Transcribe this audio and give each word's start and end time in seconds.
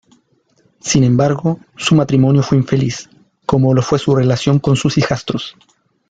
Sin 0.79 1.03
embargo, 1.03 1.59
su 1.77 1.93
matrimonio 1.93 2.41
fue 2.41 2.57
infeliz, 2.57 3.07
como 3.45 3.71
lo 3.75 3.83
fue 3.83 3.99
su 3.99 4.15
relación 4.15 4.57
con 4.57 4.75
sus 4.75 4.97
hijastros. 4.97 5.55